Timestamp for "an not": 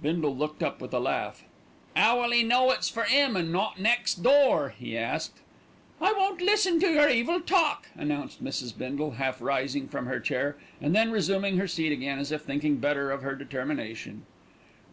3.36-3.80